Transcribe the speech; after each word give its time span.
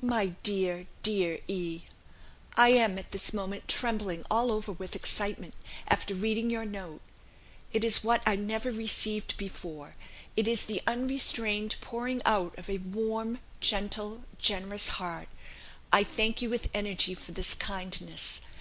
"My 0.00 0.26
dear 0.44 0.86
dear 1.02 1.40
E., 1.48 1.82
"I 2.56 2.68
am 2.68 2.96
at 2.96 3.10
this 3.10 3.32
moment 3.34 3.66
trembling 3.66 4.24
all 4.30 4.52
over 4.52 4.70
with 4.70 4.94
excitement, 4.94 5.54
after 5.88 6.14
reading 6.14 6.48
your 6.48 6.64
note; 6.64 7.00
it 7.72 7.82
is 7.82 8.04
what 8.04 8.22
I 8.24 8.36
never 8.36 8.70
received 8.70 9.36
before 9.36 9.94
it 10.36 10.46
is 10.46 10.64
the 10.66 10.80
unrestrained 10.86 11.74
pouring 11.80 12.22
out 12.24 12.56
of 12.56 12.70
a 12.70 12.78
warm, 12.78 13.40
gentle, 13.60 14.22
generous 14.38 14.90
heart... 14.90 15.28
I 15.92 16.04
thank 16.04 16.40
you 16.40 16.48
with 16.48 16.70
energy 16.72 17.14
for 17.14 17.32
this 17.32 17.54
kindness. 17.54 18.42